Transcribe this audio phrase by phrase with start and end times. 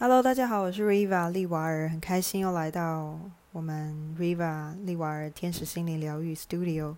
[0.00, 3.18] Hello，大家好，我是 Riva 利瓦尔，很开心又来到
[3.50, 6.94] 我们 Riva 利瓦尔天使心灵疗愈 Studio。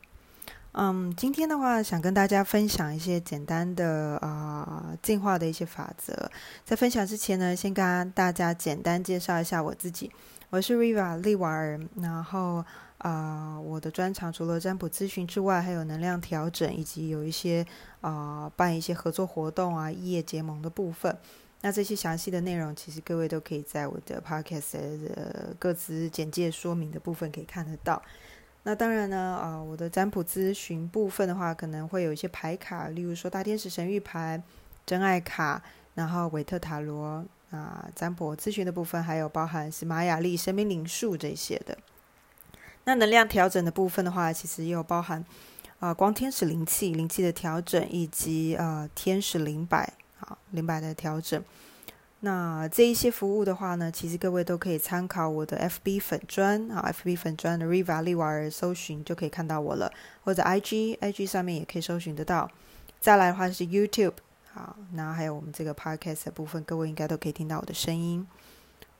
[0.72, 6.30] 嗯，今天的话，想跟大家分享一些简单的啊进化的一些法则。
[6.62, 10.12] 在分享之前呢，先跟大家简单介绍一下我自己。
[10.50, 12.62] 我是 Riva 利瓦尔，然后
[12.98, 17.66] 啊，我的专长除了占卜咨询之外，还有能量调整，以及有一些
[18.02, 21.16] 啊办一些合作活动啊、异业结盟的部分。
[21.62, 24.72] 那这些详细的内容，其实各位都可以在我的 podcast
[25.04, 28.02] 的各自简介说明的部分可以看得到。
[28.62, 34.42] 那当然呢，啊，我的占卜咨询部分的话，可能会有一些牌卡，例如说大天使神谕牌、
[34.86, 35.62] 真爱卡，
[35.94, 41.76] 然后韦特塔罗啊，占卜咨询的部分还有包含是玛雅历、生命灵数这些的。
[42.84, 45.22] 那能量调整的部分的话，其实也有包含
[45.78, 49.92] 啊光天使灵气、灵气的调整，以及呃天使灵摆。
[50.20, 51.42] 好，灵摆的调整。
[52.22, 59.90] 那这一些服务的话呢，其实各位都可以参考我的 FB 粉砖啊，FB 粉砖的 Riva 利瓦尔搜寻就可以看到我了，
[60.22, 62.50] 或者 IG，IG 上面也可以搜寻得到。
[63.00, 64.12] 再来的话是 YouTube，
[64.52, 68.26] 好，那还有我们这个 Podcast 的部分，各位应该都可以听到我的声音。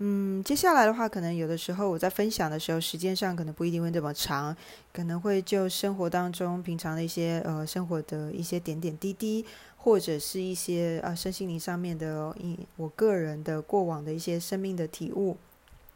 [0.03, 4.57] 嗯，接下来的话，可能有的时候我在分享的时候，时间上可能不一定会这么长，
[4.95, 9.45] 可能会就生活当中平常的一些呃生活的一些点点滴滴。
[9.83, 15.39] 或者是一些啊身心灵上面的，以我个人的过往的一些生命的体悟，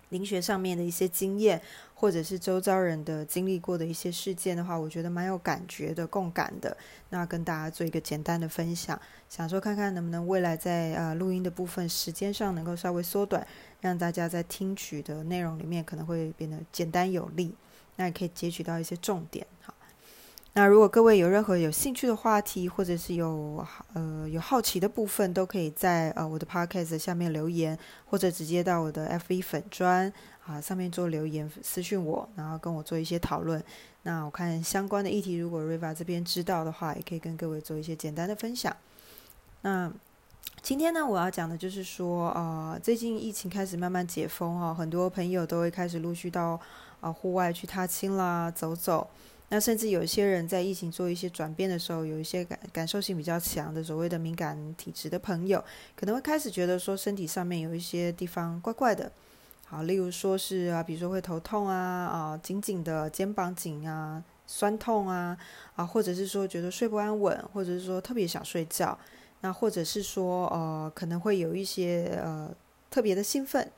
[0.08, 1.60] 灵学上面的一些经验，
[1.94, 6.74] 或者是周遭人的经历过的一些事件的话，我觉得蛮有感觉的、共感的。
[7.10, 13.46] 那跟大家做一个简单的分享，想说看看能不能未来在啊录音的部分时间上能够稍微缩短，
[13.82, 17.54] 让大家在听取的内容里面可能会变得简单有力，
[17.96, 19.46] 那也可以截取到一些重点。
[19.60, 19.73] 好。
[20.56, 30.12] 那如果各位有任何有兴趣的话题，或者是有呃有好奇的部分，都可以在呃我的 podcast 下面留言，或者直接到我的 F 一粉砖
[30.46, 33.60] 啊上面做留言私讯我，然后跟我做一些讨论。
[34.04, 38.76] 那我看相关的议题，如果 Riva 这边知道的话，也可以跟各位做一些简单的分享。
[39.62, 39.90] 那
[40.62, 46.60] 今天呢，我要讲的就是说，呃，最近疫情开始慢慢解封哈，很多朋友都会开始陆续到
[47.00, 49.10] 啊户外去踏青啦，走走。
[49.54, 55.62] 那甚至有些人在疫情做一些转变的时候，有一些感感受性比较强的所谓的敏感体质的朋友，
[55.94, 59.12] 可能会开始觉得说身体上面有一些地方怪怪的，
[59.66, 65.38] 好，例如说是啊，比如说会头痛啊，啊，紧紧的肩膀紧啊，酸痛啊，
[65.76, 68.98] 啊，或者是说觉得睡不安稳，或者是说特别想睡觉，
[69.42, 72.52] 那或者是说呃，可能会有一些呃
[72.90, 73.70] 特别的兴奋，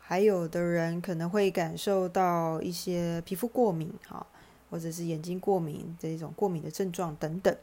[0.00, 4.26] 还有的人可能会感受到一些皮肤过敏，哈。
[4.72, 7.54] 或者是眼睛过敏这一种过敏的症状等等，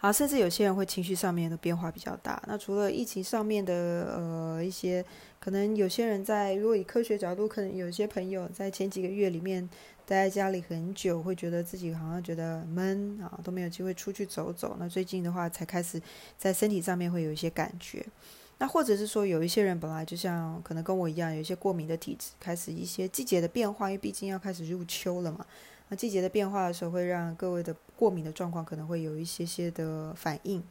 [0.00, 2.42] 好，甚至有些人会情绪上面的变化比较大。
[2.48, 5.04] 那除了疫情上面的呃一些，
[5.38, 9.62] 可能有些人在如果以科学角度，可能有些朋友在前几个月里面
[10.04, 14.76] 待在家里很久，会觉得自己好像觉得闷啊，都没有机会出去走走。
[14.80, 16.02] 那最近的话，才开始
[16.36, 18.04] 在身体上面会有一些感觉。
[18.58, 25.44] 那或者是说，有一些人本来就像可能跟我一样，有一些过敏的体质，开始一些季节的变化，因为毕竟要开始入秋了嘛。
[25.88, 30.62] 那季节的变化的时候，会让各位的过敏的状况可能会有一些些的反应。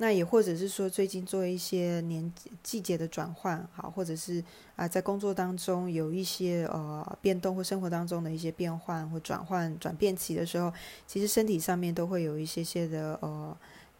[0.00, 2.32] 那也或者是说，最近做一些年
[2.62, 4.42] 季节的转换，好，或者是
[4.76, 10.72] 啊，在工作当中有一些呃变动，或生活当中的一些变换或转换转变期的时候，
[11.06, 13.56] 其实身体上面都会有一些些的呃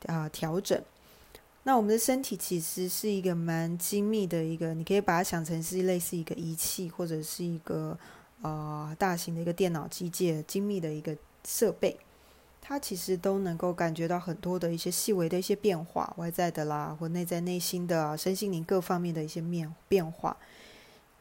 [0.07, 0.81] 啊调整。
[1.65, 7.99] 那我们的身体其实是一个蛮精密的一个，你可以把它想成是类似一个仪器，或者是一个。
[8.43, 11.97] 呃，大型的一个电脑机械，精密的一个设备，
[12.61, 20.37] 它其实都能够感觉到很多的一些细微的一些变化，外在的啦，或内在内心的身心灵各方面的一些面变化。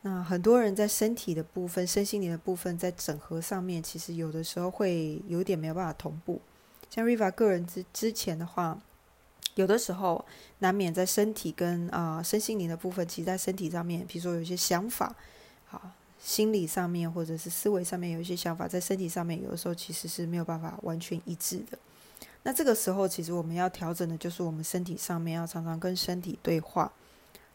[0.02, 6.40] 那很多人在身体的部分、身心灵的部分，在整合上面，其实有的时候会有点没有办法同步。
[6.90, 8.80] 像 Riva 个人之之前的话，
[9.56, 10.24] 有的时候
[10.60, 15.16] 难免在身体跟啊身心灵的部分，其实在身体上面，比如说有一些想法，
[16.28, 21.80] 心理上面或者是思维上面有一些想法，在身体上面有的时候其实是没有办法完全一致的。
[22.44, 26.92] 那这个时候，其实我们要调整的就是我们身体上面要常常跟身体对话，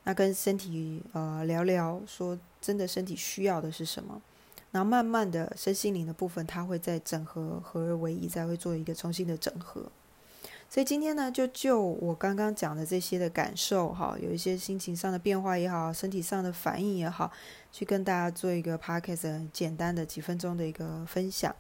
[0.04, 4.22] 那跟身体呃聊聊，说真的身体需要的是什么，
[4.70, 9.84] 然后慢慢的身心灵的部分，它会再整合合而为一，再会做一个重新的整合。
[10.72, 17.30] 所以今天呢，就就我刚刚讲的这些的感受哈，有一些心情上的变化也好，身体上的反应也好，
[17.70, 21.54] 去跟大家做一个 podcast 简单的几分钟的一个分享，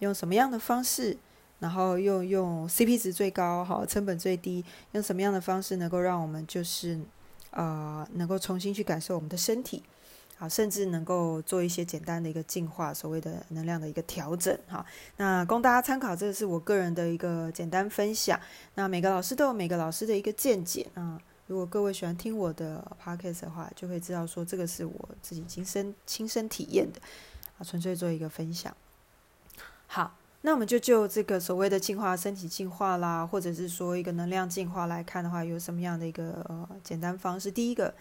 [0.00, 1.16] 用什么样的方式，
[1.60, 4.62] 然后用用 CP 值最高，好，成本最低，
[4.92, 7.00] 用什么样的方式能够让我们就是
[7.52, 9.82] 呃能够重新去感受我们的身体，
[10.40, 14.86] 好，甚至能够做一些简单的一个净化，所谓的能量的一个调整哈。
[15.16, 18.38] 那供大家参考，这个是我个人的一个简单分享。
[18.76, 21.20] 那每个老师都有每个老师的一个见解啊。
[21.48, 27.00] 如果各位喜欢听我的 podcast 的话，就会知道说这个是我自己亲身亲身体验的
[27.58, 28.72] 啊，纯粹做一个分享。
[29.88, 30.14] 好。
[30.42, 37.50] 那我们就就这个所谓的净化身体净化啦，或者是说一个能量净化来看的话，有什么样的一个呃简单方式？
[37.50, 37.92] 第一个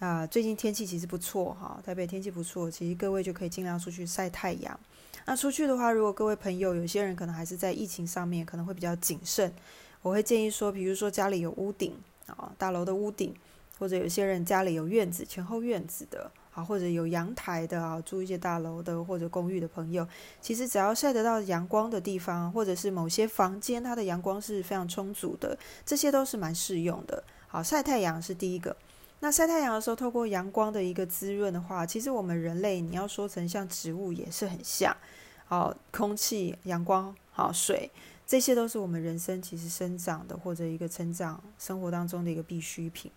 [0.00, 4.80] 啊，最近天气其实不错哈，台北天气不错，其实各位就可以尽量出去晒太阳。
[5.26, 9.52] 那出去的话，如果各位朋友有些人可能还是在疫情上面可能会比较谨慎，
[10.00, 11.94] 我会建议说，比如说家里有屋顶
[12.26, 13.34] 啊，大楼的屋顶，
[13.78, 16.30] 或者有些人家里有院子前后院子的。
[16.52, 20.04] 啊，或者有阳台的啊，住一些大楼的或者公寓的朋友，
[20.40, 25.56] 其实只要晒得到阳光的地方，或者是某些房间，它的阳光是非常充足的，
[25.86, 27.22] 这些都是蛮适用的。
[27.46, 28.74] 好，晒太阳是第一个。
[29.20, 34.96] 那晒太阳的时候，透过阳光的一个滋润的话，其实我们人类你要说成像植物也是很像。
[35.44, 37.90] 好，空气、阳光、好水，
[38.26, 43.10] 这些都是我们人生其实生长的或者一个成长生活当中的一个必需品。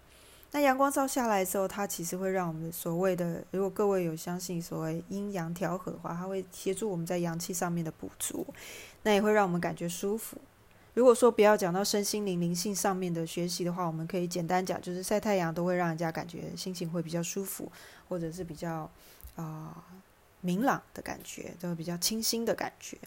[0.51, 8.45] 那阳光照下来之后，它其实会让我们所谓的，如果各位有相信所谓阴阳调和的话，它会协助我们在阳气上面的补足，
[9.03, 10.37] 那也会让我们感觉舒服。
[10.93, 17.71] 如果说不要讲到身心灵灵性上面的学习的话，我们可以简单讲，就是晒太阳都会让人家感觉心情会比较舒服，
[18.07, 18.89] 或者是比较
[19.35, 19.83] 啊
[20.41, 22.97] 明朗的感觉，都会比较清新的感觉。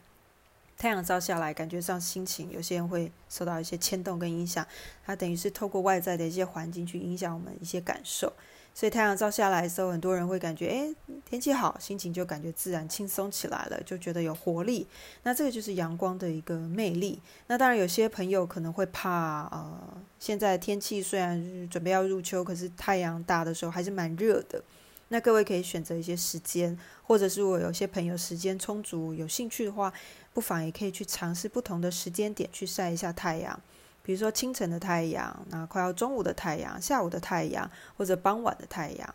[0.77, 4.67] 太阳照下来，感觉上心情，有些人会受到一些牵动跟影响。
[5.05, 8.33] 它等于是透过外在的一些环境去影响我们一些感受。
[8.77, 10.95] 所以太阳照下来的时候，很多人会感觉，诶，
[11.25, 14.87] 天气好，心情就感觉自然轻松起来了，就觉得有活力。
[15.23, 17.23] 那这个就是阳光的一个魅力。
[17.47, 24.63] 那当然，有些朋友可能会怕，呃，现在天气虽然准备要入秋，可是太阳大的时候还是蛮热的。
[25.09, 29.91] 那各位可以选择一些时间，或者是我有些朋友时间充足、有兴趣的话。
[30.35, 33.59] 不妨也可以去尝试不同的时间点去晒一下太阳，
[34.07, 39.15] 比如说清晨的太阳，那快要中午的太阳，下午的太阳，或者傍晚的太阳，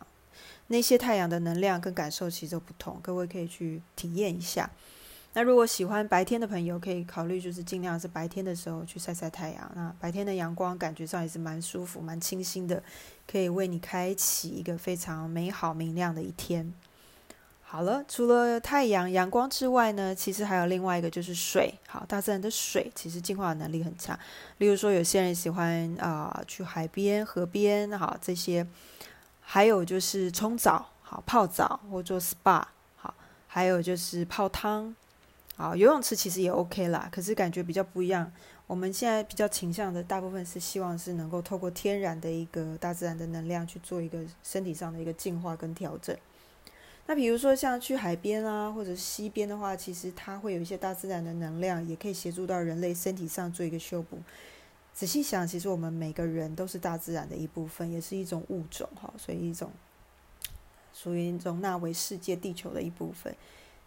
[0.66, 4.70] 那些太阳的能量跟感受其实都不同，各位可以去体验一下。
[5.32, 12.82] 那如果喜欢白天的朋友，可以考虑就是尽量是白天的时候去晒晒太阳，那白天的阳光感觉上也是蛮舒服、蛮清新的，
[13.26, 16.70] 可以为你开启一个非常美好明亮的一天。
[17.72, 21.72] 好了，除了太阳、阳光之外呢，其实还有另外一个就是水。
[21.88, 24.14] 好，大自然的水其实净化能力很强。
[24.58, 28.62] 例如说，有些人喜欢啊去海边、河边，好这些；
[29.40, 32.62] 还有就是冲澡，好泡澡或做 SPA，
[32.96, 33.14] 好；
[33.48, 34.94] 还有就是泡汤，
[35.56, 37.08] 好游泳池其实也 OK 啦。
[37.10, 38.30] 可是感觉比较不一样。
[38.66, 46.14] 我们现在比较倾向的大部分是希望是能够透过天然的一个大自然的能量去做一个身体上的一个净化跟调整。
[47.12, 54.16] 那比如说像去海边啊，或者是溪边的话，其实它会有一些大自然的能量，也可以协助到人类身体上做一个修补。
[54.94, 59.70] 仔细想，其实我们每个人都是大自然的一部分，也是一种物种哈，所以一种
[60.94, 63.36] 属于容纳为世界地球的一部分。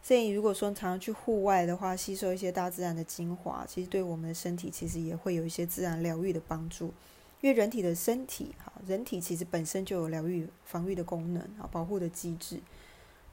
[0.04, 6.94] 所以如果说常常去户外的话，吸收一些大自然的精华，其实对我们的身体其实也会有一些自然疗愈的帮助。
[7.42, 12.62] 因为人体的身体哈，人体其实本身就有疗愈、防御的功能啊，保护的机制。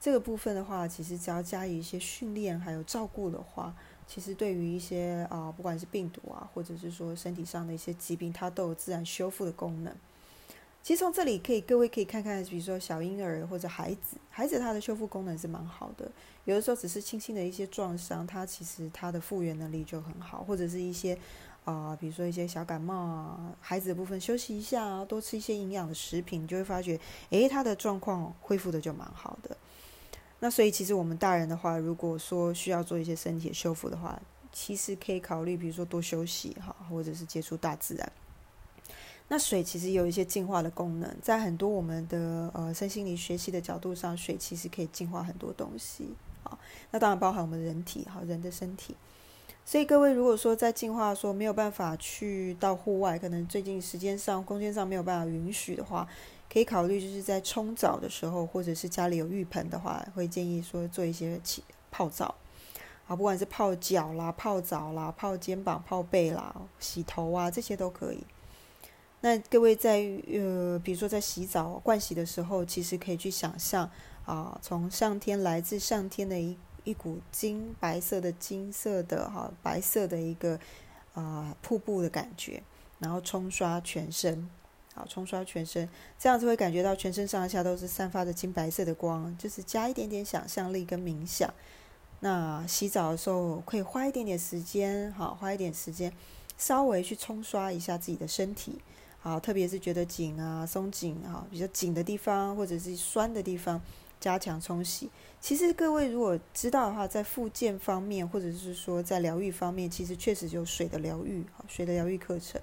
[0.02, 3.72] 这个部分的话，其实只要加以一些训练，还有照顾的话，
[4.04, 9.94] 其实对于一些啊，不管是病毒啊，或者是说身体上的一些疾病，它都有自然修复的功能。
[10.82, 16.10] 其实从这里可以，各位可以看看，比如说小婴儿或者孩子，孩子他的修复功能是蛮好的。
[16.46, 21.16] 有的时候只是轻轻的一些撞伤，他其实他的复原能力就很好，或者是一些
[21.64, 26.98] 啊，比如说一些小感冒啊，孩子的部分休息一下啊，多吃一些营养的食品，就会发觉，
[27.30, 29.56] 诶，他的状况恢复的就蛮好的。
[30.44, 34.20] 那所以，其实我们大人的话，如果说需要做一些身体的修复的话，
[34.50, 38.12] 其实可以考虑，比如说多休息哈，或者是接触大自然。
[39.28, 46.08] 那水其实有一些净化的功能，在很多我们的呃身心灵学习的角度上，水其实可以净化很多东西
[46.42, 46.58] 啊。
[46.90, 48.96] 那当然包含我们人体哈，人的身体。
[49.64, 56.08] 所以各位如果说在净化说没有办法去到户外，可能最近时间上、空间上没有办法允许的话。
[56.52, 62.34] 可以考虑，就是在冲澡的时候，或者是家里有浴盆的话，会建议说做一些起泡澡，
[63.06, 68.22] 啊，不管是泡脚啦、泡澡啦、泡肩膀、泡背啦、洗头啊，这些都可以。
[69.22, 73.90] 那各位在呃，比如说在洗澡、盥洗的时候，其实可以去想象
[74.26, 80.60] 啊，从上天来自上天的一一股金白色的金色的哈白色的一个
[81.14, 82.62] 啊瀑布的感觉，
[82.98, 84.50] 然后冲刷全身。
[84.94, 91.52] 好，冲刷全身，这样子会感觉到全身上下都是散发着金白色的光，就是加一点点想象力跟冥想。
[92.20, 96.12] 那洗澡的时候可以花一点点时间，好，花一点时间，
[96.58, 98.78] 稍微去冲刷一下自己的身体，
[99.18, 103.80] 好，特别是觉得紧啊、松紧啊、比较紧的地方或者是酸的地方，
[104.20, 105.10] 加强冲洗。
[105.40, 112.60] 其实各位如果知道的话，在复健方面或者是说在疗愈方面，其实确实有水的疗愈，好，水的疗愈课程。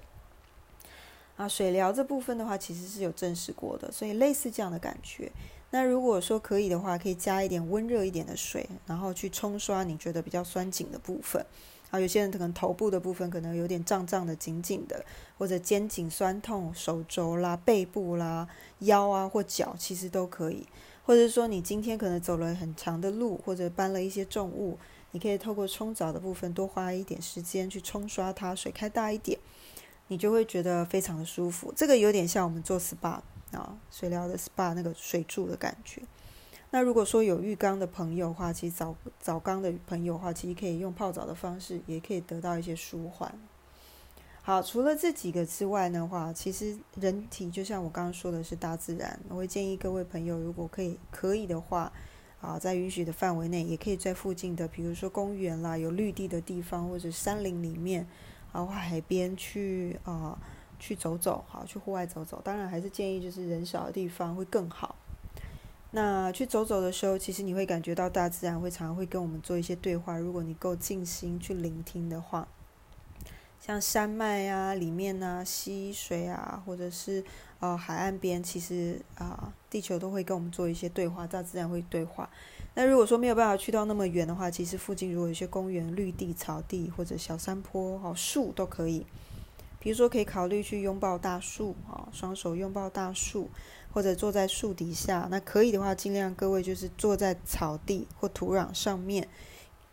[1.40, 5.32] 啊，水疗这部分的话，其实是有证实过的，所以类似这样的感觉。
[5.70, 11.42] 那如果说可以的话，可以加一点温热一点的水，然后去冲刷你觉得比较酸紧的部分。
[11.90, 15.02] 啊，有些人可能头部的部分可能有点胀胀的、紧紧的，
[15.38, 18.46] 或者肩颈酸痛、手肘啦、背部啦、
[18.80, 20.66] 腰啊或脚，其实都可以。
[21.06, 24.78] 或者说你今天可能走了很长的路，或者搬了一些重物，
[25.12, 29.38] 你可以透过冲澡的部分多花一点时间去冲刷它，水开大一点。
[30.10, 33.20] 你就会觉得非常的舒服，这个有点像我们做 SPA
[33.52, 36.02] 啊，水疗的 SPA 那个水柱的感觉。
[36.72, 43.32] 那如果说有浴缸的朋友的话，其实澡澡缸的朋友的话，其实可以用泡澡的方式，也可以得到一些舒缓。
[44.42, 51.92] 好，除了这几个之外的话，其实人体就像我刚刚说的是大自然，我会建议各位朋友，如果可以可以的话，
[52.40, 58.08] 啊，在允许的范围内，也可以在附近的，比如说公园啦，有绿地的地方，或者山林里面。
[58.52, 60.38] 然后海边去啊，
[60.78, 62.40] 去走走，好，去户外走走。
[62.44, 64.96] 当然还是建议就是人少的地方会更好。
[65.92, 70.16] 那去走走的时候，其实你会感觉到大自然会常常会跟我们做一些对话。
[70.16, 72.46] 如果你够静心去聆听的话，
[73.60, 77.24] 像山脉啊里面啊，溪水啊，或者是
[77.60, 82.28] 呃海岸边，其实啊地球都会跟我们做一些对话，大自然会对话。
[82.74, 89.06] 那如果说没有办法去到那么远的话，其实附近如果有些公园、绿地、草地或者小山坡、哦树都可以。
[89.78, 93.48] 比如说可以考虑去拥抱大树，啊，双手拥抱大树，
[93.92, 95.26] 或者坐在树底下。
[95.30, 99.26] 那可以的话，尽量各位就是坐在草地或土壤上面，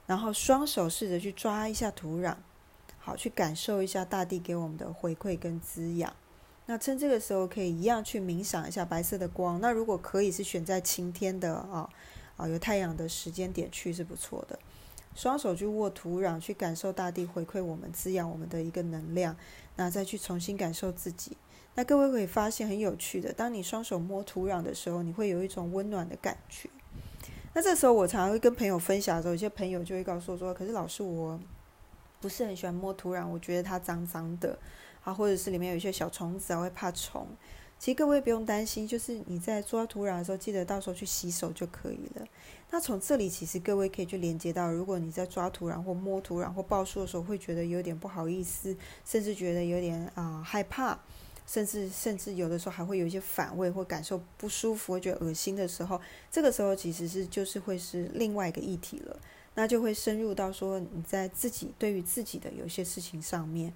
[0.05, 2.35] 然后双手试着去抓一下土壤，
[2.99, 6.13] 好去感受一下大地给我们的回馈跟滋养。
[6.67, 9.59] 那趁这个时候可以一样去冥想一下白色的光。
[9.59, 11.89] 那如果可以是选在晴天的啊。
[12.37, 14.59] 啊，有太阳的时间点去是不错的。
[15.15, 19.35] 双手去握土壤，去感受大地回馈我们、滋养我们的一个能量。
[19.75, 21.35] 那再去重新感受自己。
[21.73, 26.69] 那各位会发现很有趣的，当你双手摸土壤的时候，你会有一种温暖的感觉。
[27.55, 31.39] 那这时候我常常会跟朋友分享的时候，有些朋友就会告诉我说：“可是老师，我
[32.19, 34.57] 不是很喜欢摸土壤，我觉得它脏脏的
[35.03, 37.27] 啊，或者是里面有一些小虫子啊，会怕虫。”
[37.79, 42.25] 其实各位不用担心，就是你在抓土壤的时候，记得到时候去洗手就可以了。
[42.71, 50.99] 那从这里，其实各位可以去连接到，如果你在抓土壤或摸土壤或抱树的时候，会觉得有点不好意思，甚至觉得有点啊害怕，
[51.45, 59.19] 甚至甚至有的时候还会有一些反胃或感受不舒服，会觉得恶心的时候，这个时候其实是就是会是另外一个议题了，
[59.57, 63.73] 那就会深入到说你在自己对于自己的有些事情上面。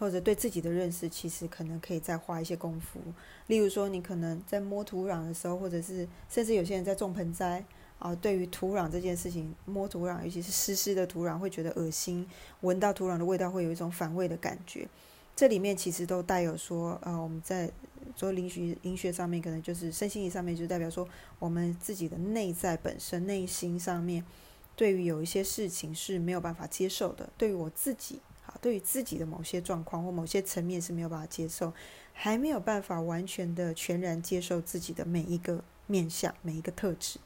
[0.00, 3.00] 或者对自己的认识，其实可能可以再花一些功夫。
[3.48, 7.64] 例如说，你可能在摸土壤的时候，或者是甚至有些人在种盆栽
[7.98, 12.24] 啊，对于土壤这件事情，摸土壤，尤其是湿湿的土壤，会觉得恶心，
[12.60, 14.86] 闻到土壤的味道会有一种反胃的感觉。
[15.34, 17.68] 这里面其实都带有说，呃，我们在
[18.14, 21.08] 做灵学灵学上面，可能就是身心灵上面，就代表说
[21.40, 24.24] 我们自己的内在本身内心上面，
[24.78, 27.28] 对于有一些事情是没有办法接受的。
[27.36, 28.54] 对于我自己啊。
[28.62, 31.72] 对于自己的某些状况或某些层面是没有办法接受，
[32.12, 37.18] 还没有办法完全的全然接受自己的每一个面相、每一个特质。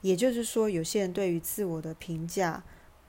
[0.00, 2.64] 也就是说，有些人对于自我的评价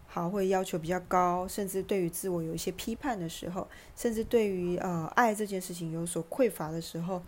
[0.08, 7.22] 好会要求比较高，甚至对于自我有一些批判的时候，甚至对于呃爱这件事情有所匮乏的时候，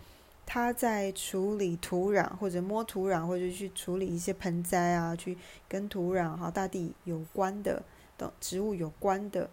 [0.50, 5.36] 他在处理土壤或者摸土壤，或者去处理一些盆栽啊，去
[5.68, 7.82] 跟土壤哈大地有关的
[8.16, 9.50] 等植物有关的。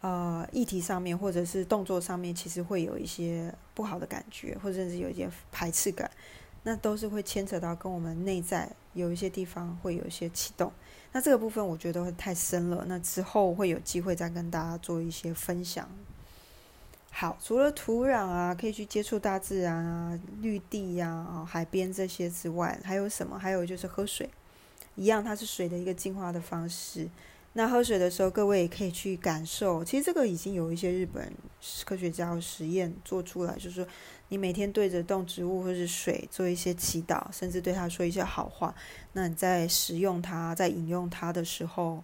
[0.00, 6.10] 呃，议题上面或者是动作上面，其实会有一些不好的感觉，或者是有一些排斥感，
[6.64, 10.72] 那都是会牵扯到跟我们内在有一些地方会有一些启动。
[11.12, 15.88] 那这个部分我觉得会太深了，那之后会有机会再跟大家做一些分享。
[17.14, 23.38] 好，除了土壤啊，可以去接触大自然啊，绿地呀，啊，海边这些之外，还有什么？
[23.38, 24.28] 还有就是喝水，
[24.96, 27.08] 一样，它是水的一个净化的方式。
[27.52, 29.84] 那喝水的时候，各位也可以去感受。
[29.84, 31.30] 其实这个已经有一些日本
[31.84, 33.86] 科学家实验做出来，就是说
[34.30, 38.74] 你每天对着动植物或是水做一些祈祷，甚至对它说一些好话。
[39.12, 42.02] 那你在使用它、在饮用它的时候，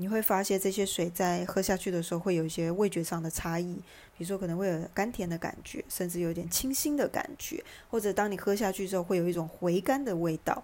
[0.00, 3.74] 你会发现这些水在喝下去的时候会有一些味觉上的差异，
[4.16, 10.62] 比如说可能会有甘甜的感觉，甚至有点清新的感觉，或者当你喝下去之后会有一种回甘的味道，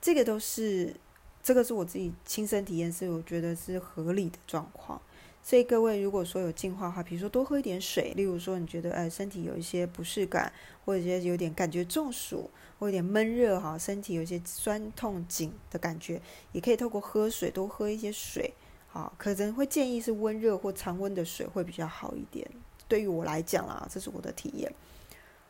[0.00, 0.96] 这个都是
[1.42, 5.00] 这个是我自己亲身体验，是我觉得是合理的状况。
[5.48, 10.52] 所以各位，如果说有进化的话，比如说多喝一点水，例如说你觉得哎身体有一些不适感，
[10.84, 12.50] 或者些有点感觉中暑，
[12.80, 18.54] 或有点闷热哈，身体有一些酸痛紧的感觉，也可以透过喝水多喝一些水，
[18.88, 22.44] 好，可能会建议是温热或常温的水会比较好一点。
[22.88, 24.74] 对于我来讲啦，这是我的体验，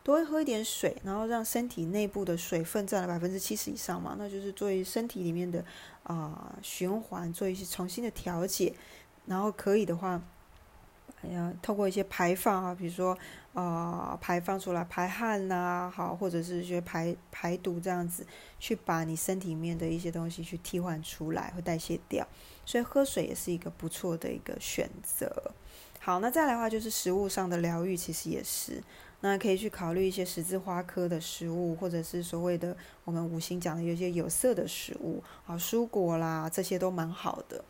[0.02, 5.64] 多喝一点水，然后让身体内部的水分占了百分之七十以上嘛，那就是作为身体里面的
[6.02, 8.74] 啊循环做一些重新的调节。
[9.26, 10.20] 然后可以的话，
[11.22, 13.16] 哎呀，透过一些排放啊，比如说
[13.54, 18.26] 啊，排放出来排汗呐，好，或者是一些排排毒这样子，
[18.60, 22.26] 去把你身体里面的一些东西去替换出来，会代谢掉。
[22.64, 25.52] 所以喝水也是一个不错的一个选择。
[26.00, 28.80] 好，那再来的话就是食物上的疗愈，其实也是，
[29.20, 37.64] 那可以去考虑一些十字花科的食物，或者是所谓的我们五行讲的有些有色的食物啊，蔬果啦，这些都蛮好的。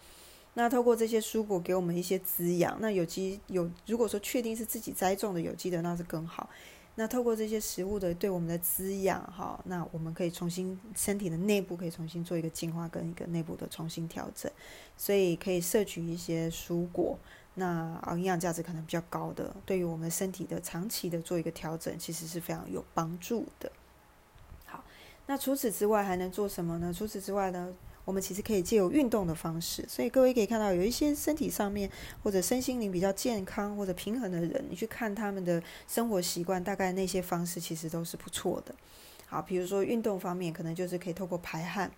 [0.58, 6.48] 那透过这些蔬果给我们一些滋养，那有机有如果说确定是自己栽种的有机的，那是更好。
[6.94, 14.50] 那透过这些食物的对我们的滋养，哈，那我们可以重新身体的内部可以重新做一个净化跟一个内部的重新调整，
[14.96, 17.18] 所以可以摄取一些蔬果，
[17.56, 23.70] 那营养价值可能比较高的，对于我们身体的长期的做一个调整，其实是非常有帮助的。
[24.64, 24.82] 好，
[25.26, 26.90] 那除此之外还能做什么呢？
[26.90, 27.74] 除此之外呢？
[28.06, 31.90] 我们其实可以借由运动的方式，所以各位可以看到，有一些身体上面
[32.22, 38.72] 或者身心灵比较健康或者平衡的人，你去看他们的生活习惯，大概那些方式其实都是不错的。
[39.26, 41.90] 好，比如说运动方面，可能就是可以透过排汗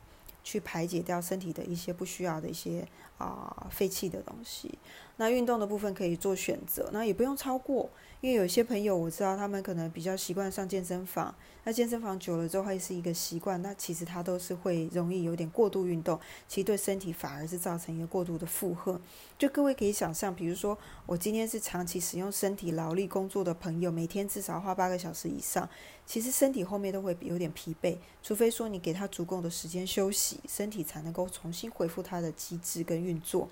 [0.43, 2.88] 去排解掉身体的一些不需要的一些
[3.19, 4.79] 啊废弃的东西。
[5.19, 7.91] 那运动的部分可以做选择，那也不用超过。
[8.20, 11.32] 因为有些朋友我知道，他们可能比较习惯上健身房，
[11.62, 19.00] 那健身房久了之后会是一个习惯，那其实他都是会容易有点过度运动，其实对身体反而是造成一个过度的负荷。
[19.38, 20.76] 就各位可以想象，比如说
[21.07, 25.68] 我今天是长期使用身体劳力工作的朋友，每天至少花八个小时以上，
[26.04, 33.48] 其实身体后面都会有点疲惫，除非说你给他足够的时间休息，身体才能够重新恢复它的机制跟运作，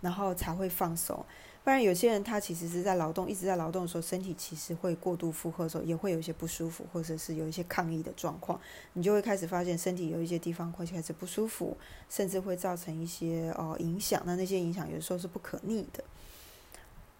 [0.00, 1.24] 然后才会放松。
[1.68, 8.58] 不然，有些人他其实是在劳动，一直在劳动的时候，身体其实会过度负荷的时候，也会有一些不舒服，或者是有一些抗议的状况。
[8.94, 11.76] 你就会开始发现身体有一些地方会开始不舒服，
[12.08, 14.22] 甚至会造成一些哦影响。
[14.24, 16.02] 那那些影响有时候是不可逆的。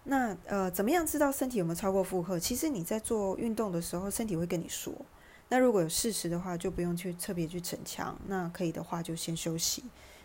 [0.05, 2.39] 那呃，怎么样知道身体有没有超过负荷？
[2.39, 4.91] 其实你在做运动的时候，身体会跟你说。
[5.49, 8.17] 那如果有事实的话，就不用去特别去逞强。
[8.25, 9.83] 那可以的话，就先休息，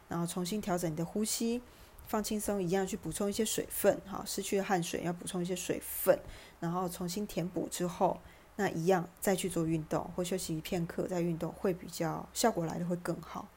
[0.08, 1.60] 然后重新调整你的呼吸。
[2.06, 6.18] 放轻松，一样去补充一些水分，哈，失去汗水要补充一些水分，
[6.60, 8.20] 然后重新填补之后，
[8.56, 13.48] 那一样再去做运动或休息一片刻再运动，会比较效果来的会更好。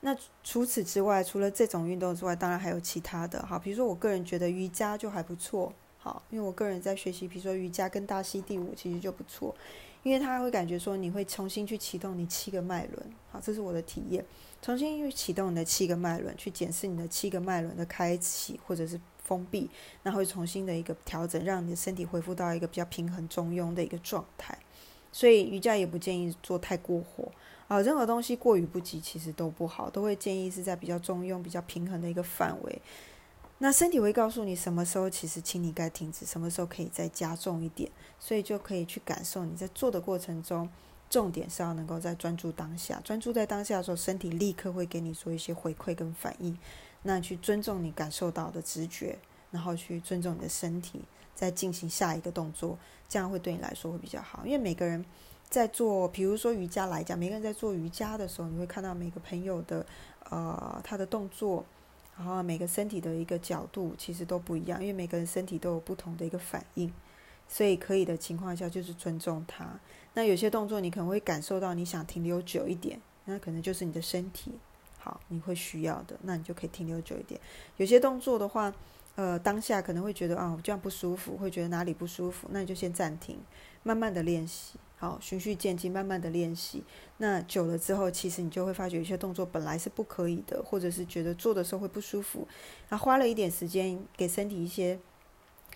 [0.00, 9.54] 那除此之外，除了这种运动之外，当然还有其他的，哈，比如说我个人觉得瑜伽就还不错，好，因为我个人在学习，比如说瑜伽跟大溪第五其实就不错，
[10.02, 14.24] 因为他会感觉说你会重新去启动你七个脉轮，好，这是我的体验。
[14.60, 19.68] 重新去启动你的七个脉轮，去检视你的七个脉轮的开启或者是封闭，
[20.02, 24.56] 那会重新的一个调整，让你的身体恢复到一个比较平衡中庸的一个状态。
[25.10, 27.30] 所以瑜伽也不建议做太过火
[27.68, 32.82] 啊，任何东西过于不及其实都不好，都会建议是在比较中庸、比较平衡的一个范围。
[33.64, 40.68] 那身体会告诉你什么时候其实请你该停止，什么时候可以再加重一点，所以就可以去感受你在做的过程中。
[41.08, 46.58] 重点是要能够在专注当下，专注在当下的时候，身体立刻会给你做一些回馈跟反应。
[47.04, 49.16] 那去尊重你感受到的直觉，
[49.52, 52.76] 然后去尊重你的身体，再进行下一个动作，
[53.08, 54.44] 这样会对你来说会比较好。
[54.44, 55.04] 因为每个人
[55.48, 59.86] 在做，比如说瑜伽来讲，每个人在做瑜伽的时候，你会看到每个朋友的
[60.30, 61.64] 呃他的动作，
[62.16, 66.92] 然后每个身体的一个角度其实都不一样，因为每个人身体都有不同的一个反应。
[67.48, 69.78] 所以可以的情况下，就是尊重它。
[70.14, 74.52] 那有些动作你可能会感受到你想停留久一点，那可能就是你的身体
[74.98, 77.38] 好，你会需要的，那你就可以停留久一点。
[77.76, 78.72] 有些动作的话，
[79.16, 83.38] 呃，当下可能会觉得啊，这样不舒服，会觉得哪里不舒服，那你就先暂停，
[83.82, 86.84] 慢慢的练习，好，循序渐进，慢慢的练习。
[87.16, 92.46] 那久了之后，其实你就会发觉有些动作本来是不可以的，或者是觉得做的时候会不舒服，
[92.88, 94.96] 那花了一点时间给身体一些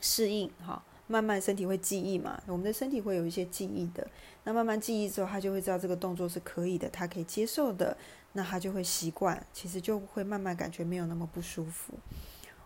[0.01, 0.81] 适应，哈。
[1.09, 4.07] 慢慢身体会记忆嘛，我们的身体会有一些记忆的。
[4.45, 7.97] 那慢慢记忆之后，他就会知道这个动作是可以的，他可以接受的，
[8.33, 11.95] 那他就会习惯，其实就会慢慢感觉没有那么不舒服。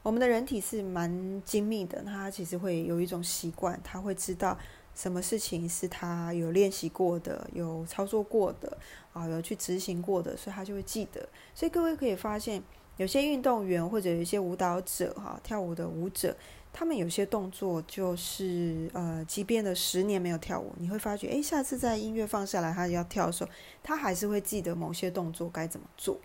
[0.02, 4.58] 我们的人体是蛮精密的，他其实会有一种习惯，他会知道
[4.94, 8.76] 什么事情是他有练习过的、有操作过的
[9.12, 11.28] 啊，有去执行过的，所以他就会记得。
[11.54, 12.62] 所以各位可以发现，
[12.96, 16.36] 有些运动员或者有一些舞蹈者哈，跳舞的舞者。
[16.72, 23.50] 他们有些动作就是呃，即便了十年没有跳舞，你会发觉，诶，下次在音乐放下来，他要跳的时候，
[23.82, 26.20] 他还是会记得某些动作该怎么做。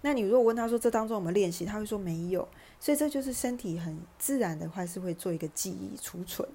[0.00, 2.48] 那你如果问他说这当中我们练习，他会说没有。
[2.80, 6.48] 所以这就是身体很自然的话是会做一个记忆储存。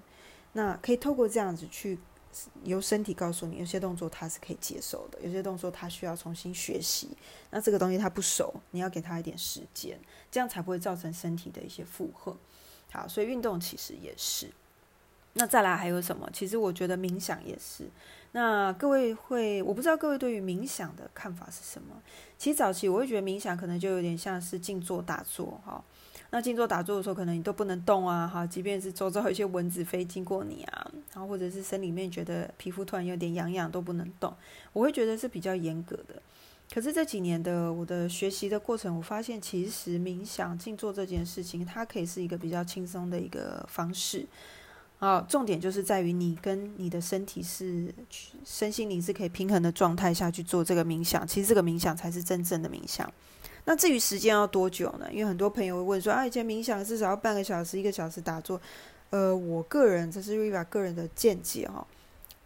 [0.58, 2.00] 那可以透过这样子去
[2.63, 7.10] 由身体告诉你，有些动作他是可以接受的，有些动作他需要重新学习。
[7.52, 10.00] 那这个东西他不熟，你要给他一点时间，
[10.32, 12.36] 这样才不会造成身体的一些负荷。
[12.91, 14.50] 好，所以运动其实也是。
[15.34, 16.28] 那再来还有什么？
[16.34, 17.88] 其实我觉得冥想也是。
[18.38, 22.00] 那各位会，我不知道各位对于冥想的看法是什么？
[22.38, 25.84] 其实早期我会觉得冥想可能就有点像是静坐打坐哈。
[26.30, 34.32] 那静坐打坐的时候，可能你都不能动啊哈，即便是周遭有一些蚊子飞经过你啊，然后或者是身里面觉得皮肤突然有点痒痒都不能动，
[34.71, 36.21] 我会觉得是比较严格的。
[36.71, 44.28] 可是这几年的我的学习的过程，我发现其实冥想、静坐这件事情，它可以是一个比较轻松的一个方式。
[44.99, 47.93] 啊，重点就是在于你跟你的身体是
[48.43, 51.27] 身心灵是可以平衡的状态下去做这个冥想。
[51.27, 53.12] 其实这个冥想才是真正的冥想。
[53.65, 55.07] 那至于时间要多久呢？
[55.12, 58.60] 因为很多朋友会问说，啊，以前冥想至少要半个小时、一个小时打坐。
[59.10, 61.86] 呃，我个人这是 Riva 个人的见解哈。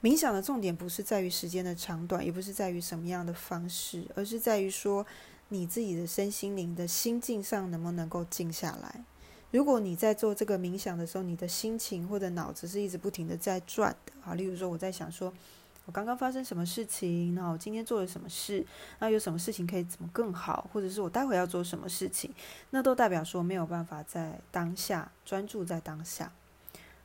[0.02, 5.06] 冥想的重点不是在于时间的长短，也不是在于什么样的方式，而是在于说
[5.50, 9.04] 你自己的身心灵的心境上能不能够静下来。
[9.52, 15.32] 如果你在做这个冥想的时候，你的心情或者脑子是一直不停的在转的啊，例如说我在想说，
[15.86, 18.66] 我刚刚发生什么事情，那我今天做了什么事，
[19.00, 22.34] 那有什么事情可以怎么更好，或者是我待会要做什么事情，
[22.70, 26.32] 那都代表说没有办法在当下专注在当下。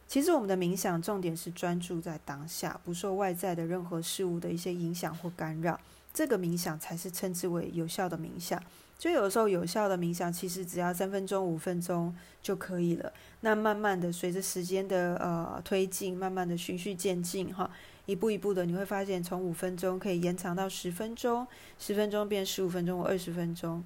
[0.06, 5.80] 其实我们的冥想重点是专注在当下，不受外在的任何事物的一些影响或干扰。
[6.14, 8.62] 这个冥想才是称之为有效的冥想。
[8.98, 13.12] 就有时候有效的冥想，其实只要三分钟、五分钟就可以了。
[13.40, 17.70] 那慢慢的随着时间的呃推进，慢慢的循序渐进，哈，
[18.06, 21.46] 一步一步的，你会发现从五分钟可以延长到十分钟，
[21.78, 23.84] 十分钟变十五分钟或二十分钟。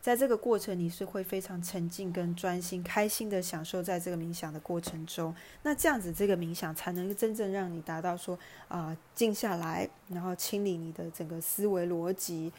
[0.00, 5.34] 在这个过程，你是会非常沉静、跟专心、开心的享受在这个冥想的过程中。
[5.64, 12.50] 那这样子，这个冥想才能真正让你达到说啊，静下来，然后清理你的整个思维逻辑，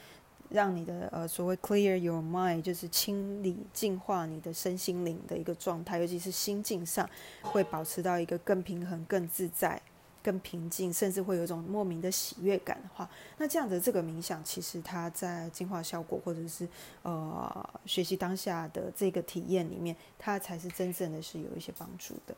[0.49, 7.09] 让你的呃所谓 clear your mind，就是清理、净化你的身心灵的一个状态，尤其是心境上，
[7.41, 9.81] 会保持到一个更平衡、更自在。
[10.21, 16.67] 更平静，甚至会有种莫名的喜悦感的话，那这样的这个冥想，其实它在净化效果或者是
[17.03, 22.35] 呃学习当下的这个体验里面，它才是真正的是有一些帮助的。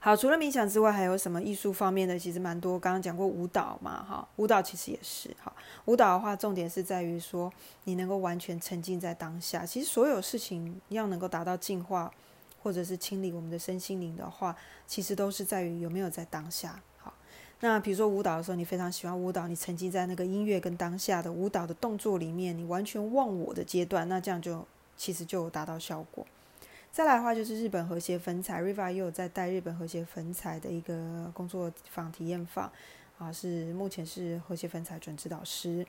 [0.00, 2.18] 好，除了冥想之外，还有什么艺术方面的？
[2.18, 2.78] 其实蛮多。
[2.78, 5.52] 刚刚讲过舞蹈嘛，哈，舞蹈其实也是哈。
[5.86, 7.52] 舞蹈的话，重点是在于说
[7.84, 9.66] 你能够完全沉浸在当下。
[9.66, 12.12] 其实所有事情要能够达到净化。
[12.60, 16.78] 或者是清理我们的身心灵的话，其实都是在于有没有在当下。
[16.98, 17.14] 好，
[17.60, 26.26] 那比如说舞蹈的时候，你非常喜欢舞蹈，你沉浸在那个音乐跟当下的舞蹈的动作里面，你完全忘我的阶段，那这样就其实就有达到效果。
[26.98, 32.68] 再来的话，就是日本和谐粉彩，Riva 又有在带日本和谐粉彩的一个工作坊体验坊，
[33.18, 35.86] 啊，是目前是和谐粉彩准指导师。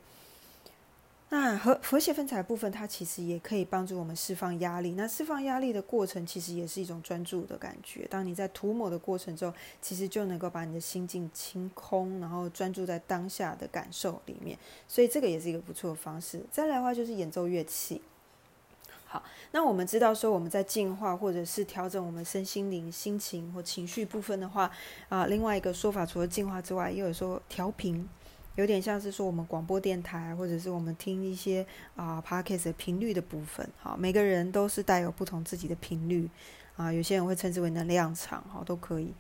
[1.30, 4.92] 那和和谐分彩部分，它其实也可以帮助我们释放压力。
[4.92, 8.06] 那释放压力的过程，其实也是一种专注的感觉。
[8.08, 14.56] 当你在涂抹的过程中，其实就能够把你的心境清空，然后专注在当下的感受里面。
[14.88, 16.40] 所以这个也是一个不错的方式。
[16.52, 18.00] 再来的话，就是演奏乐器。
[19.12, 24.70] 好，那我们知道说我们在净化或者是调整我们身心灵、心情或情绪部分的话，
[25.10, 28.08] 啊，另外一个说法，除了净化之外，也有说调频。
[28.56, 36.30] 有点像是说我们广播电台，或者是我们听一些啊 podcast 的频率的部分，好，每个人都是带有不同自己的频率，
[36.76, 39.14] 啊，有些人会称之为能量场，好，都可以。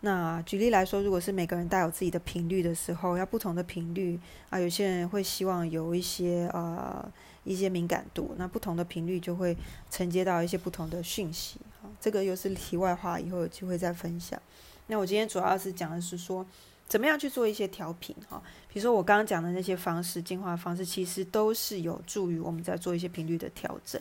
[0.00, 4.18] 那举例来说，如果是每个人带有自己的频率的时候，要不同的频率
[4.50, 7.04] 啊，有些人会希望有一些呃
[7.44, 9.56] 一些敏感度，那不同的频率就会
[9.90, 14.40] 承接到一些不同的讯息，啊，这个又是题外话，以后有机会再分享。
[14.86, 16.46] 那我今天主要是讲的是说。
[16.88, 18.42] 怎么样去做一些调频哈？
[18.72, 24.00] 比如说我刚刚讲的那些方式，进化方式，其实都是有助于我们在做一些频率的调整。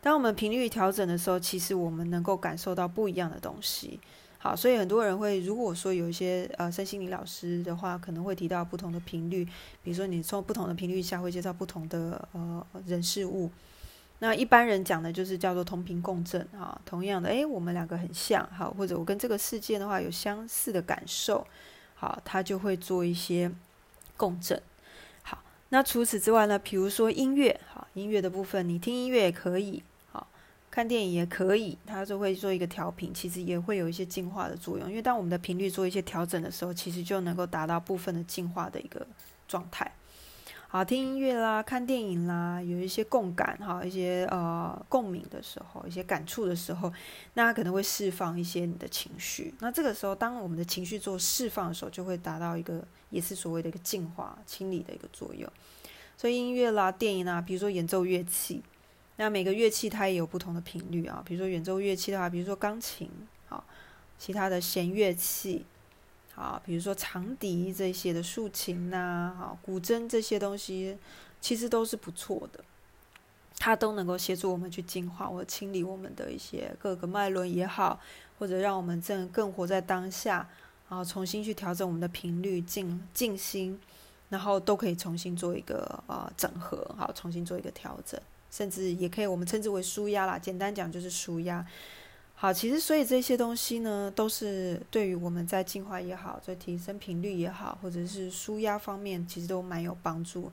[0.00, 3.98] 当我们频率调整的时候，其实我们能够感受到不一样的东西
[4.40, 9.44] 好，所以很多人会如果说有一些呃身心灵老师的话，可能会提到不同的频率，
[9.82, 13.50] 比如说你从不同的频率下会介绍不同的呃人事物。
[14.20, 21.46] 那一般人讲的就是叫做同频共振啊，同样的，诶，我们两个很像，好，或者我跟这个世界的话有相似的感受，
[21.94, 23.48] 好，他就会做一些
[24.16, 24.60] 共振。
[25.22, 29.82] 好，那除此之外呢，比如说音乐，好，音乐的部分，你听音乐也可以，
[30.78, 39.04] 看电影也可以，它就会做一个调频，其实也会有一些净化的作用，因为当我们的频率做一些调整的时候，其实就能够达到部分的净化的一个
[39.48, 39.90] 状态。
[40.68, 46.92] 好听音乐啦，看电影啦，有一些共感哈，一些呃共鸣的时候，一些感触的时候，
[47.34, 49.52] 那可能会释放一些你的情绪。
[49.58, 55.50] 那这个时候，当我们的情绪做释放的时候，就会达到一个也是所谓的一个净化、清理的一个作用。
[56.16, 58.62] 所以音乐啦、电影啦，比如说演奏乐器，
[59.18, 61.22] 那每个乐器它也有不同的频率啊。
[61.26, 63.10] 比如说演奏乐器的话，比如说钢琴，
[63.50, 63.62] 啊，
[64.18, 65.66] 其他的弦乐器。
[66.34, 70.96] 啊，比如说长笛这些的竖琴呐，啊，古筝这些东西，
[71.40, 72.62] 其实都是不错的，
[73.58, 77.98] 它都能够协助我们去净化或清理我们的一些各个脉轮也好，
[78.38, 80.48] 或者让我们正更活在当下，
[80.88, 83.76] 然后重新去调整我们的频率、静静心，
[84.28, 90.38] 然后都可以重新做一个呃整合，好，重新做一个调整，甚至也可以我们称之为舒压啦。
[90.38, 91.66] 简单讲就是舒压。
[92.34, 100.52] 好，其实所以这些东西呢，都是对于我们在进化也好，在提升频率也好，或者是舒压方面，其实都蛮有帮助。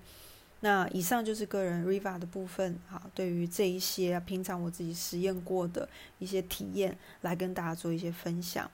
[0.62, 8.68] 那以上就是个人 Riva 的部分，好，对于这一些平常我自己实验过的一些体验，来跟大家做一些分享。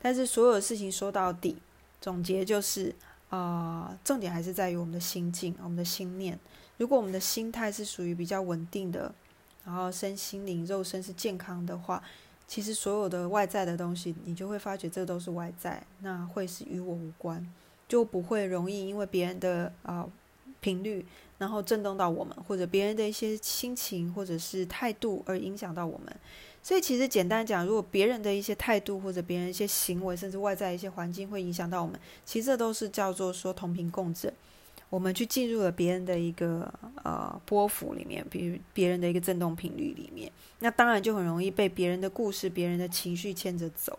[0.00, 1.58] 但是所有事情说到底，
[2.00, 2.94] 总结就是
[3.28, 6.38] 啊，重点还是在于我们的心境，我们的心念。
[6.78, 9.14] 如果我们的心态是属于比较稳定的，
[9.64, 12.02] 然后身心灵、肉身是健康的话。
[12.48, 17.44] 其实所有的外在的东西，你就会发觉这都是外在，那会是与我无关，
[17.88, 20.08] 就不会容易因为别人的啊
[20.60, 21.04] 频率，
[21.38, 26.16] 然后震动到我们，或者别人的一些心情或者是态度而影响到我们。
[26.62, 34.32] 所以其实简单讲，如果别人的一些态度或者别人一些行为，甚至外在一些环境会影响到我们，其实这都是叫做说同频共振。
[34.88, 36.72] 我们去进入了别人的一个
[37.02, 43.98] 呃波幅里面，比如别人的一个振动频率里面，那当然就很容易被别人的故事、别人的情绪牵着走。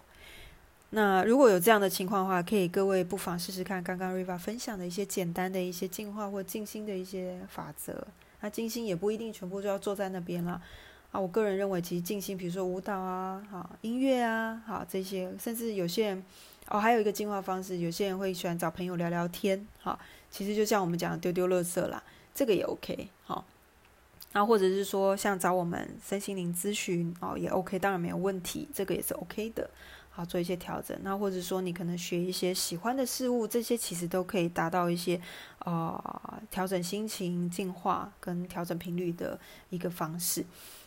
[0.91, 8.07] 那如果有这样的情况的话，可以各位不妨试试看刚刚 Riva 分享的一些简单的一些净化或静心的一些法则。
[8.39, 10.61] 那静心也不一定全部就要坐在那边了
[11.11, 11.19] 啊。
[11.19, 16.23] 我个人认为，其实静心，比如说舞蹈啊、好音乐啊、好这些，甚至有些人
[16.69, 19.99] 哦，还有一个净化方式，有些人会喜欢找朋友聊聊天，好。
[20.29, 22.01] 其实就像我们讲丢丢垃圾啦，
[22.35, 23.43] 这个也 OK 好，
[24.33, 29.69] 那或者是说像找我们身心灵咨询哦也 OK，当然没有问题，这个也是 OK 的，
[30.11, 30.95] 好做一些调整。
[31.01, 35.19] 那或者说你可能学一些喜欢的事物，这些其实都可以达到一些
[35.59, 40.45] 啊调整心情、净化跟调整频率的一个方式。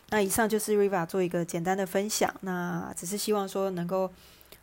[0.09, 4.11] 那以上就是 Riva 做一个简单的分享，那只是希望说能够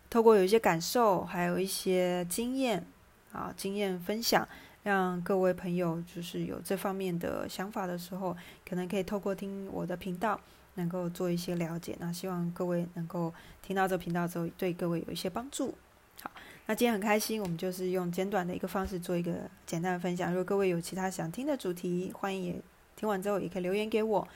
[0.08, 2.86] 透过有一些感受，还有一些经验
[3.32, 4.46] 啊经验分享。
[4.88, 8.34] 让各位朋友就是有这方面的想法的时候，
[8.66, 10.40] 可能可以透过听我的频道，
[10.76, 11.94] 能够做一些了解。
[12.00, 15.74] 那希望各位能够听到这频道之后，对各位有一些帮助。
[16.22, 16.30] 好，
[16.64, 19.34] 那今天很开心，我们就是用简短的一个方式做一个
[19.66, 20.30] 简单的分享。
[20.30, 22.62] 如果各位有其他想听的主题，欢迎也
[22.96, 24.26] 听完之后也可以留言给我，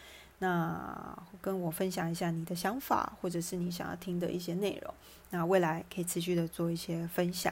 [0.41, 4.95] 那跟我分享一下你的想法，或者是你想要听的一些内容。
[5.31, 7.51] 那未来可以持续的做一些分享。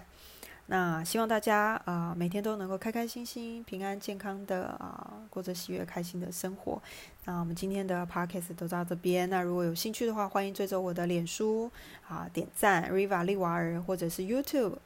[0.72, 6.80] 那希望大家啊，每天都能够开开心心、平安健康的啊，过着喜悦开心的生活。
[7.24, 9.28] 那我们今天的 podcast 都到这边。
[9.28, 11.68] 那如果有兴趣的话，欢迎追踪我的脸书
[12.08, 14.76] 啊，点赞 Riva 利瓦尔，或者是 YouTube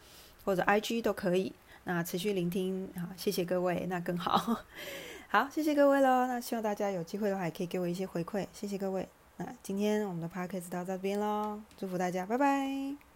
[0.43, 1.53] 或者 IG 都可以。
[1.85, 4.65] 那持续聆听啊，谢谢各位，那更好。
[5.29, 6.27] 好，谢谢各位喽。
[6.27, 8.47] 那希望大家有机会的话，也可以给我一些回馈。
[8.55, 9.07] 谢谢各位。
[9.37, 13.14] 那今天我们的 podcast 到这边喽，祝福大家，拜拜。